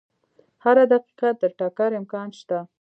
[0.63, 2.59] هره دقیقه د ټکر امکان شته.